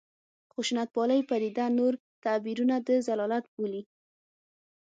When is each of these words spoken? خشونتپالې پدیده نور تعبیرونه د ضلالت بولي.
خشونتپالې 0.53 1.19
پدیده 1.29 1.65
نور 1.77 1.93
تعبیرونه 2.23 2.75
د 2.87 2.89
ضلالت 3.07 3.45
بولي. 3.53 3.81